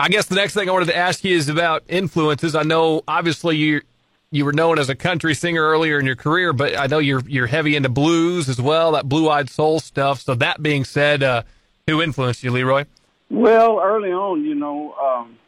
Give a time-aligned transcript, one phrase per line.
[0.00, 2.54] I guess the next thing I wanted to ask you is about influences.
[2.54, 3.82] I know obviously you
[4.30, 7.20] you were known as a country singer earlier in your career, but I know you're
[7.28, 10.22] you're heavy into blues as well, that blue-eyed soul stuff.
[10.22, 11.42] So that being said, uh,
[11.86, 12.86] who influenced you, Lee Roy?
[13.28, 15.38] Well, early on, you know, um,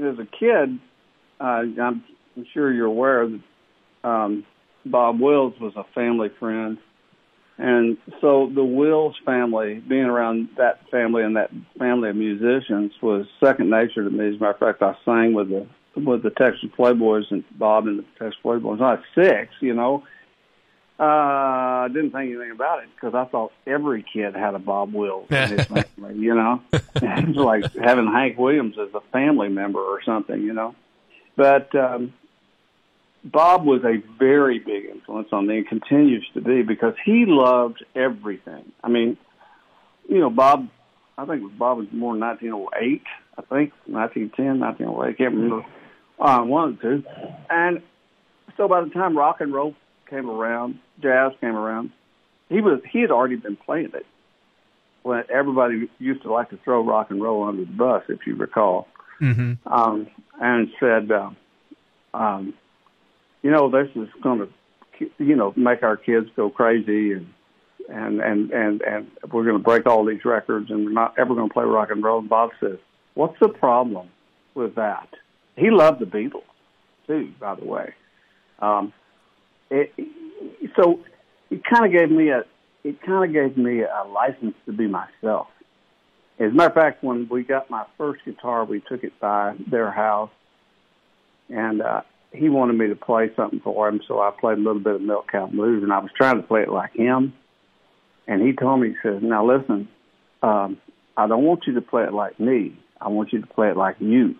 [0.00, 0.80] as a kid,
[1.40, 2.04] uh, I'm,
[2.36, 3.40] I'm sure you're aware that
[4.02, 4.44] um,
[4.84, 6.76] Bob Wills was a family friend.
[7.60, 13.26] And so the Wills family, being around that family and that family of musicians was
[13.38, 14.28] second nature to me.
[14.28, 17.86] As a matter of fact, I sang with the with the Texas Playboys and Bob
[17.86, 18.80] and the Texas Playboys.
[18.80, 20.04] I was six, you know.
[20.98, 24.94] Uh, I didn't think anything about it because I thought every kid had a Bob
[24.94, 26.62] Wills in his family, you know.
[26.72, 30.74] it's like having Hank Williams as a family member or something, you know.
[31.36, 32.14] But um,
[33.22, 37.84] Bob was a very big influence on me and continues to be because he loved
[37.94, 38.72] everything.
[38.82, 39.18] I mean,
[40.08, 40.68] you know, Bob,
[41.18, 43.02] I think Bob was born in 1908,
[43.36, 45.66] I think, 1910, 1908, I can't remember,
[46.18, 47.04] uh, one of the two.
[47.50, 47.82] And
[48.56, 49.74] so by the time rock and roll
[50.08, 51.90] came around, jazz came around,
[52.48, 54.06] he was he had already been playing it.
[55.02, 58.34] When everybody used to like to throw rock and roll under the bus, if you
[58.34, 58.86] recall,
[59.20, 59.54] mm-hmm.
[59.66, 61.30] um, and said, uh,
[62.12, 62.52] um,
[63.42, 67.32] you know, this is going to, you know, make our kids go crazy and
[67.88, 71.34] and and and and we're going to break all these records and we're not ever
[71.34, 72.20] going to play rock and roll.
[72.20, 72.78] And Bob says,
[73.14, 74.08] "What's the problem
[74.54, 75.08] with that?"
[75.56, 76.44] He loved the Beatles
[77.06, 77.94] too, by the way.
[78.60, 78.92] Um,
[79.70, 79.92] it,
[80.76, 81.00] so
[81.50, 82.44] it kind of gave me a
[82.84, 85.48] it kind of gave me a license to be myself.
[86.38, 89.54] As a matter of fact, when we got my first guitar, we took it by
[89.70, 90.30] their house,
[91.50, 92.00] and uh,
[92.32, 95.00] he wanted me to play something for him, so I played a little bit of
[95.02, 97.32] Milk Cow Blues, and I was trying to play it like him.
[98.26, 99.88] And he told me, he says, "Now listen,
[100.42, 100.78] um,
[101.16, 102.78] I don't want you to play it like me.
[103.00, 104.36] I want you to play it like you.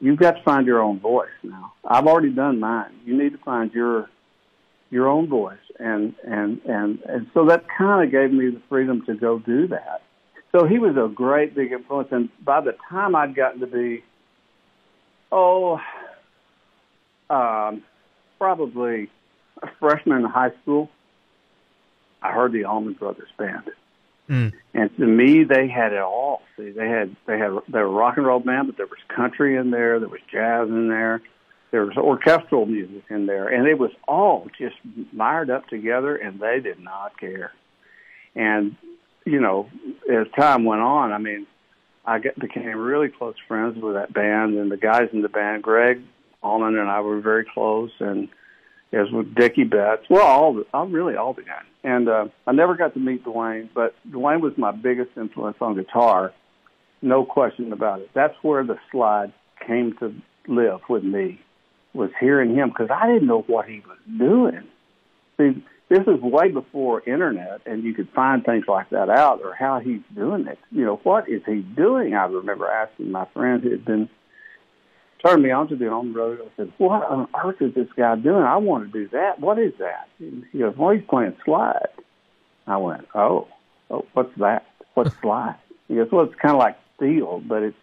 [0.00, 1.72] You've got to find your own voice now.
[1.84, 2.92] I've already done mine.
[3.04, 4.08] You need to find your
[4.90, 9.04] your own voice." And and and and so that kind of gave me the freedom
[9.06, 10.02] to go do that.
[10.50, 14.02] So he was a great big influence, and by the time I'd gotten to be,
[15.30, 15.80] oh,
[17.32, 17.82] um,
[18.38, 19.08] probably
[19.62, 20.90] a freshman in high school,
[22.20, 23.70] I heard the Allman Brothers Band.
[24.28, 24.52] Mm.
[24.74, 26.42] And to me, they had it all.
[26.56, 28.98] See, they had they had they were a rock and roll band, but there was
[29.08, 31.22] country in there, there was jazz in there,
[31.70, 34.76] there was orchestral music in there, and it was all just
[35.12, 37.52] mired up together, and they did not care.
[38.36, 38.76] And
[39.26, 39.68] you know,
[40.10, 41.46] as time went on, I mean,
[42.04, 45.64] I get, became really close friends with that band, and the guys in the band,
[45.64, 46.02] Gregg
[46.42, 48.28] Allman and I were very close, and
[48.92, 50.02] as with Dickey Betts.
[50.10, 51.64] Well, all the, I'm really all the guys.
[51.82, 55.74] And uh, I never got to meet Duane, but Duane was my biggest influence on
[55.74, 56.32] guitar,
[57.00, 58.10] no question about it.
[58.14, 59.32] That's where the slide
[59.66, 60.14] came to
[60.46, 61.40] live with me,
[61.94, 64.62] was hearing him because I didn't know what he was doing.
[65.38, 69.54] See, this is way before internet, and you could find things like that out or
[69.54, 70.58] how he's doing it.
[70.70, 72.14] You know, what is he doing?
[72.14, 74.08] I remember asking my friend who had been
[75.24, 76.40] turned me on to the on road.
[76.42, 78.42] I said, "What on earth is this guy doing?
[78.42, 79.40] I want to do that.
[79.40, 81.88] What is that?" He goes, "Well, he's playing slide."
[82.66, 83.48] I went, "Oh,
[83.90, 84.66] oh, what's that?
[84.94, 85.56] What's slide?"
[85.88, 87.76] He goes, "Well, it's kind of like steel, but it's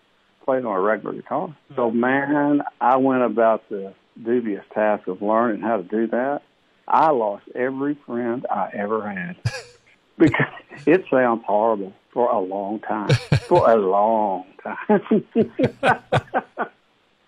[0.45, 5.61] played on a regular guitar." So, man, I went about the dubious task of learning
[5.61, 6.41] how to do that.
[6.88, 9.38] I lost every friend I ever had
[10.17, 10.47] because
[10.85, 13.09] it sounds horrible for a long time.
[13.47, 15.25] For a long time.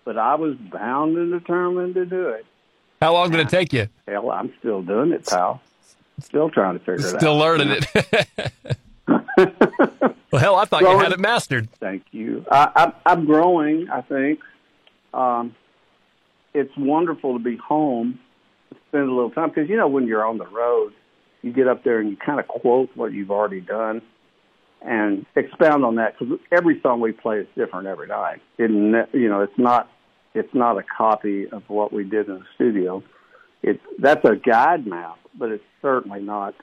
[0.04, 2.46] but I was bound and determined to do it.
[3.00, 3.88] How long did it take you?
[4.06, 5.60] Hell, I'm still doing it, pal.
[6.20, 7.20] Still trying to figure it out.
[7.20, 8.52] Still learning it.
[10.30, 11.70] well, hell, I thought growing, you had it mastered.
[11.80, 12.44] Thank you.
[12.50, 14.40] I, I'm growing, I think.
[15.12, 15.56] Um,
[16.54, 18.20] it's wonderful to be home,
[18.88, 20.92] spend a little time, because, you know, when you're on the road,
[21.42, 24.02] you get up there and you kind of quote what you've already done
[24.84, 28.40] and expound on that because every song we play is different every night.
[28.58, 29.90] It, you know, it's not
[30.34, 33.02] it's not a copy of what we did in the studio.
[33.62, 36.54] It's that's a guide map, but it's certainly not.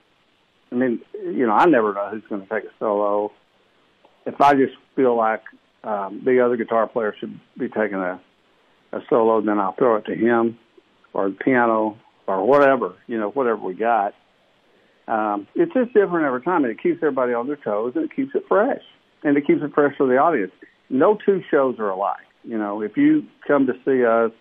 [0.71, 3.31] I mean, you know, I never know who's going to take a solo.
[4.25, 5.41] If I just feel like
[5.83, 8.19] um, the other guitar player should be taking a
[8.91, 10.57] a solo, then I'll throw it to him
[11.13, 14.13] or the piano or whatever, you know, whatever we got
[15.09, 18.15] um, it's just different every time, and it keeps everybody on their toes, and it
[18.15, 18.83] keeps it fresh,
[19.23, 20.51] and it keeps it fresh for the audience.
[20.89, 22.28] No two shows are alike.
[22.43, 24.31] You know, if you come to see us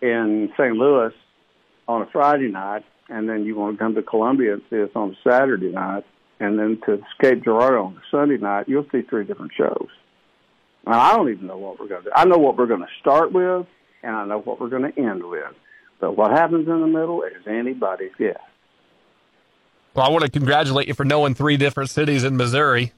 [0.00, 0.74] in St.
[0.74, 1.12] Louis
[1.86, 4.90] on a Friday night, and then you want to come to Columbia and see us
[4.94, 6.04] on a Saturday night,
[6.40, 9.88] and then to Cape Girardeau on a Sunday night, you'll see three different shows.
[10.86, 12.12] I don't even know what we're going to do.
[12.14, 13.66] I know what we're going to start with,
[14.02, 15.54] and I know what we're going to end with.
[16.00, 18.38] But what happens in the middle is anybody's guess.
[19.94, 22.92] Well, I want to congratulate you for knowing three different cities in Missouri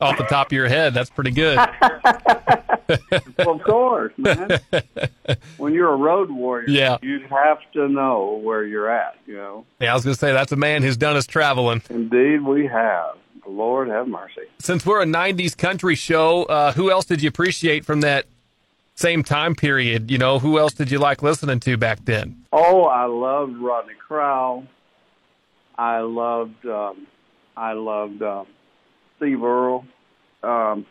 [0.00, 0.94] off the top of your head.
[0.94, 1.58] That's pretty good.
[3.38, 4.60] well, of course, man.
[5.56, 6.98] when you're a road warrior, yeah.
[7.02, 9.66] you have to know where you're at, you know.
[9.80, 11.82] Yeah, I was going to say that's a man who's done his traveling.
[11.90, 13.16] Indeed, we have.
[13.46, 14.42] Lord have mercy.
[14.58, 18.26] Since we're a 90s country show, uh, who else did you appreciate from that
[18.94, 20.10] same time period?
[20.10, 22.44] You know, who else did you like listening to back then?
[22.52, 24.66] Oh, I loved Rodney Crowell.
[25.76, 27.06] I loved, um,
[27.56, 28.46] I loved um,
[29.16, 29.84] Steve Earle.
[30.42, 30.86] Um,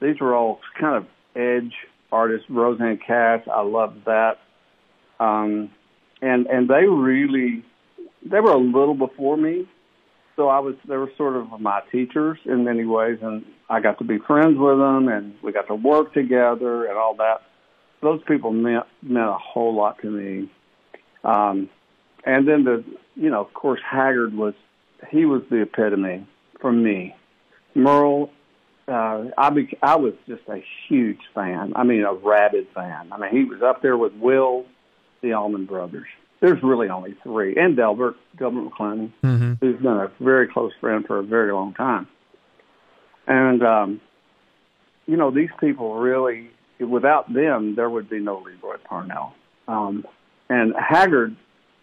[0.00, 1.06] these were all kind of
[1.36, 1.72] edge
[2.10, 4.38] artist Rosanne Cash, I loved that.
[5.18, 5.70] Um,
[6.22, 7.64] and and they really,
[8.24, 9.66] they were a little before me,
[10.36, 13.98] so I was they were sort of my teachers in many ways, and I got
[13.98, 17.42] to be friends with them, and we got to work together and all that.
[18.02, 20.50] Those people meant meant a whole lot to me.
[21.24, 21.68] Um,
[22.24, 22.84] and then the
[23.14, 24.54] you know of course Haggard was
[25.10, 26.26] he was the epitome
[26.60, 27.14] for me.
[27.74, 28.30] Merle,
[28.88, 31.72] uh, I be, I was just a huge fan.
[31.76, 33.12] I mean a rabid fan.
[33.12, 34.64] I mean he was up there with Will,
[35.22, 36.08] the Allman Brothers
[36.40, 39.52] there's really only three, and Delbert, Delbert McClinton, mm-hmm.
[39.60, 42.06] who's been a very close friend for a very long time.
[43.26, 44.00] And, um,
[45.06, 49.34] you know, these people really, without them, there would be no Lee Roy Parnell.
[49.66, 50.06] Um,
[50.48, 51.36] and Haggard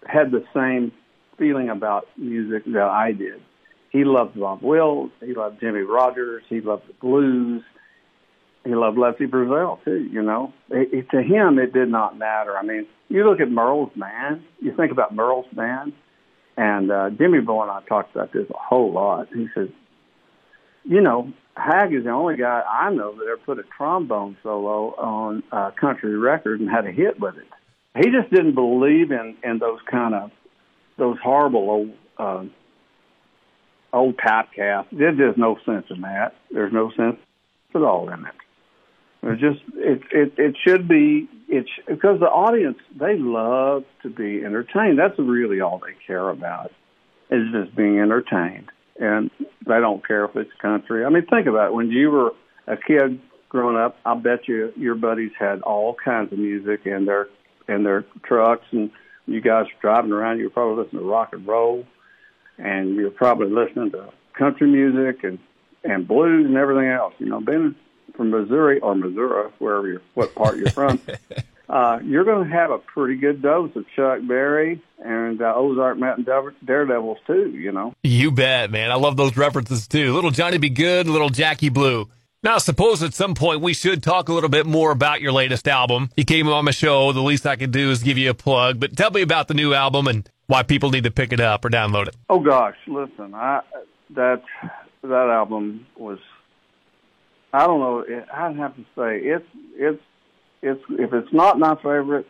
[0.05, 0.91] had the same
[1.37, 3.41] feeling about music that I did.
[3.93, 7.61] He loved Bob Wills, he loved Jimmie Rodgers, he loved the blues,
[8.65, 10.09] he loved Lefty Frizzell too.
[10.11, 12.57] You know, it, it, to him it did not matter.
[12.57, 14.43] I mean, you look at Merle's band.
[14.59, 15.93] You think about Merle's band,
[16.57, 19.27] and uh, Jimmy Boy and I talked about this a whole lot.
[19.33, 19.69] He says,
[20.83, 24.95] you know, Hag is the only guy I know that ever put a trombone solo
[24.95, 27.47] on a country record and had a hit with it.
[27.95, 30.31] He just didn't believe in in those kind of
[30.97, 32.45] those horrible old uh,
[33.93, 34.89] old typecasts.
[34.91, 36.33] There's just no sense in that.
[36.51, 37.17] There's no sense
[37.73, 38.35] at all in it.
[39.23, 44.43] It just it it it should be it's because the audience they love to be
[44.43, 44.99] entertained.
[44.99, 46.71] That's really all they care about
[47.29, 48.69] is just being entertained,
[48.99, 49.31] and
[49.65, 51.05] they don't care if it's country.
[51.05, 51.73] I mean, think about it.
[51.73, 52.31] When you were
[52.67, 57.05] a kid growing up, I bet you your buddies had all kinds of music in
[57.05, 57.27] their
[57.69, 58.91] in their trucks, and
[59.25, 60.39] you guys were driving around.
[60.39, 61.85] You were probably listening to rock and roll,
[62.63, 65.37] and you're probably listening to country music and
[65.83, 67.13] and blues and everything else.
[67.19, 67.75] You know, being
[68.15, 70.99] from Missouri or Missouri, wherever you're, what part you're from,
[71.69, 75.97] uh, you're going to have a pretty good dose of Chuck Berry and uh, Ozark
[75.97, 76.25] Mountain
[76.65, 77.51] Daredevils too.
[77.51, 77.93] You know.
[78.01, 78.91] You bet, man.
[78.91, 80.13] I love those references too.
[80.13, 82.07] Little Johnny Be Good, little Jackie Blue.
[82.43, 85.65] Now, suppose at some point we should talk a little bit more about your latest
[85.65, 86.09] album.
[86.17, 87.13] You came on my show.
[87.13, 88.81] The least I can do is give you a plug.
[88.81, 91.65] But tell me about the new album and why people need to pick it up
[91.65, 92.15] or download it.
[92.29, 93.61] Oh gosh, listen, I
[94.11, 94.43] that
[95.01, 96.19] that album was
[97.51, 98.05] I don't know.
[98.31, 100.01] I'd have to say it's it's
[100.61, 102.27] it's if it's not my favorite,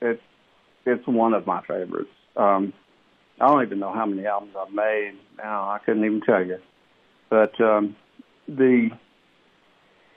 [0.00, 0.22] it's
[0.86, 2.08] it's one of my favorites.
[2.36, 2.72] Um,
[3.38, 5.68] I don't even know how many albums I've made now.
[5.68, 6.58] I couldn't even tell you.
[7.28, 7.96] But um,
[8.48, 8.90] the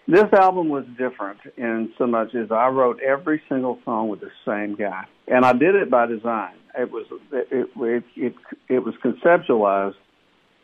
[0.07, 4.31] this album was different in so much as I wrote every single song with the
[4.45, 6.53] same guy, and I did it by design.
[6.77, 8.35] It was it it it,
[8.67, 9.95] it was conceptualized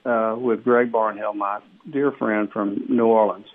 [0.06, 3.48] uh, with Greg Barnhill, my dear friend from New Orleans,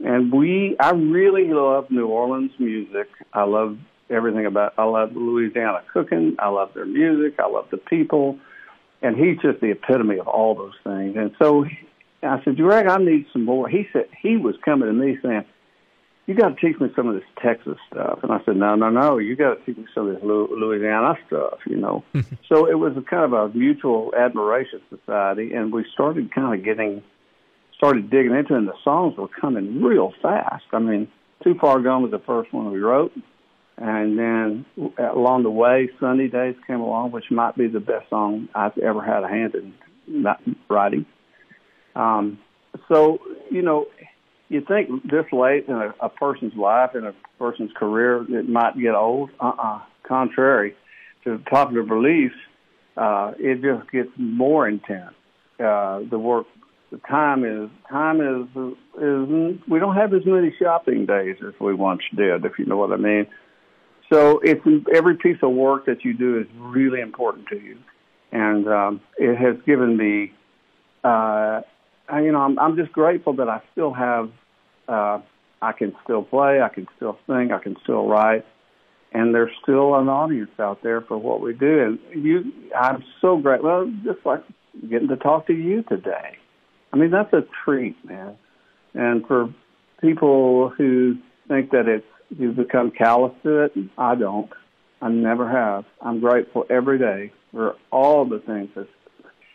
[0.00, 3.08] and we, I really love New Orleans music.
[3.32, 3.78] I love
[4.10, 6.36] everything about, I love Louisiana cooking.
[6.38, 7.38] I love their music.
[7.38, 8.38] I love the people.
[9.02, 11.16] And he's just the epitome of all those things.
[11.16, 11.64] And so
[12.24, 13.68] I said, Greg, I need some more.
[13.68, 15.44] He said, he was coming to me saying,
[16.26, 18.20] you got to teach me some of this Texas stuff.
[18.22, 21.14] And I said, no, no, no, you got to teach me some of this Louisiana
[21.26, 22.02] stuff, you know.
[22.48, 26.64] so it was a kind of a mutual admiration society, and we started kind of
[26.64, 27.02] getting
[27.76, 30.64] started digging into it, and the songs were coming real fast.
[30.72, 31.08] I mean,
[31.42, 33.12] Too Far Gone was the first one we wrote.
[33.76, 34.64] And then
[34.98, 39.02] along the way, Sunny Days came along, which might be the best song I've ever
[39.02, 39.74] had a hand in
[40.70, 41.06] writing.
[41.94, 42.38] Um,
[42.88, 43.18] so,
[43.50, 43.86] you know,
[44.48, 48.78] you think this late in a, a person's life, in a person's career, it might
[48.78, 49.30] get old.
[49.40, 49.80] Uh-uh.
[50.06, 50.74] Contrary
[51.24, 52.34] to popular beliefs,
[52.96, 55.14] uh, it just gets more intense.
[55.58, 56.46] Uh, the work
[56.90, 58.46] the time is time is
[59.00, 62.76] is we don't have as many shopping days as we once did, if you know
[62.76, 63.26] what I mean.
[64.12, 64.60] So it's
[64.94, 67.78] every piece of work that you do is really important to you,
[68.30, 70.32] and um, it has given me,
[71.02, 71.62] uh,
[72.12, 74.30] you know, I'm, I'm just grateful that I still have.
[74.88, 75.20] Uh,
[75.62, 78.44] I can still play, I can still sing, I can still write,
[79.12, 81.98] and there's still an audience out there for what we do.
[82.12, 83.62] And you, I'm so great.
[83.62, 84.42] Well, just like
[84.90, 86.36] getting to talk to you today.
[86.92, 88.36] I mean, that's a treat, man.
[88.92, 89.52] And for
[90.00, 91.16] people who
[91.48, 94.50] think that it's you've become callous to it, I don't.
[95.00, 95.84] I never have.
[96.00, 98.88] I'm grateful every day for all the things that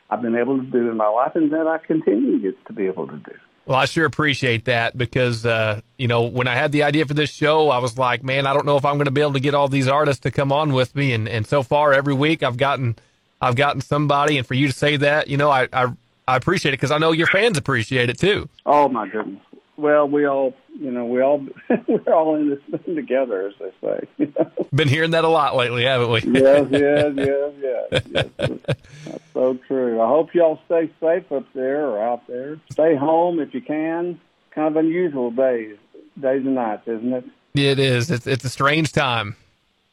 [0.10, 3.08] I've been able to do in my life and that I continue to be able
[3.08, 3.34] to do.
[3.66, 7.14] Well, I sure appreciate that because, uh, you know, when I had the idea for
[7.14, 9.34] this show, I was like, man, I don't know if I'm going to be able
[9.34, 11.14] to get all these artists to come on with me.
[11.14, 12.96] And, and so far, every week I've gotten,
[13.40, 14.40] I've gotten somebody.
[14.40, 15.94] And for you to say that, you know, I, I,
[16.28, 18.50] I appreciate it because I know your fans appreciate it too.
[18.66, 19.44] Oh my goodness.
[19.80, 21.46] Well, we all, you know, we all
[21.88, 24.08] we're all in this thing together, as they say.
[24.18, 24.52] You know?
[24.74, 26.20] Been hearing that a lot lately, haven't we?
[26.40, 28.04] yes, yes, yes, yes.
[28.12, 28.60] yes.
[29.06, 30.02] That's so true.
[30.02, 32.60] I hope y'all stay safe up there or out there.
[32.72, 34.20] Stay home if you can.
[34.52, 35.78] Kind of unusual days,
[36.20, 37.24] days and nights, isn't it?
[37.54, 38.12] It is.
[38.12, 39.38] It's it's a strange time.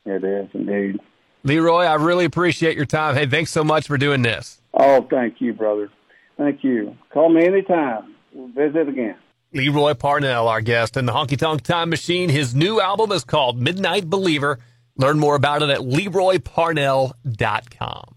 [0.05, 0.99] It is indeed.
[1.45, 3.15] Lee Roy, I really appreciate your time.
[3.15, 4.61] Hey, thanks so much for doing this.
[4.75, 5.91] Oh, thank you, brother.
[6.37, 6.97] Thank you.
[7.11, 8.17] Call me anytime.
[8.33, 9.17] We'll visit again.
[9.53, 12.29] Lee Roy Parnell, our guest in the Honky Tonk Time Machine.
[12.29, 14.59] His new album is called Midnight Believer.
[14.97, 18.16] Learn more about it at leroyparnell.com.